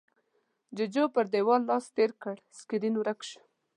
[0.75, 3.41] جُوجُو پر دېوال لاس تېر کړ، سکرين ورک شو.